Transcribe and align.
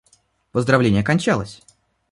Поздравление 0.51 1.03
кончалось. 1.03 1.61